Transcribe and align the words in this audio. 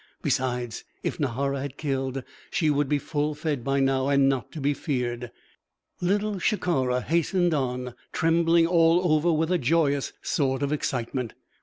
Besides, 0.23 0.83
if 1.03 1.19
Nahara 1.19 1.61
had 1.61 1.77
killed, 1.77 2.23
she 2.49 2.71
would 2.71 2.89
be 2.89 2.97
full 2.97 3.35
fed 3.35 3.63
by 3.63 3.79
now 3.79 4.07
and 4.09 4.27
not 4.27 4.51
to 4.53 4.59
be 4.59 4.73
feared. 4.73 5.29
Little 6.01 6.39
Shikara 6.39 7.01
hastened 7.03 7.53
on, 7.53 7.93
trembling 8.11 8.65
all 8.65 9.13
over 9.13 9.31
with 9.31 9.51
a 9.51 9.59
joyous 9.59 10.11
sort 10.23 10.63
of 10.63 10.73
excitement. 10.73 11.33